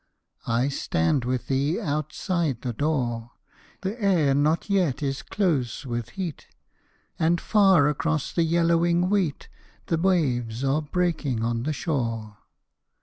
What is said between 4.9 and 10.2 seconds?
is close with heat, And far across the yellowing wheat The